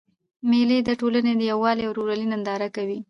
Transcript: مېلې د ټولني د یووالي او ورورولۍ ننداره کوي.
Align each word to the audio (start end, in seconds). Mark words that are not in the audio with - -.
مېلې 0.49 0.77
د 0.87 0.89
ټولني 0.99 1.31
د 1.37 1.41
یووالي 1.51 1.83
او 1.85 1.91
ورورولۍ 1.93 2.25
ننداره 2.31 2.67
کوي. 2.75 2.99